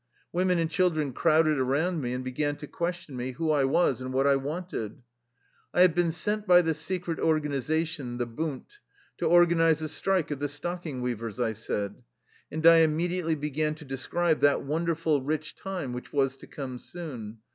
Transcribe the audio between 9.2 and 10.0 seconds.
organize a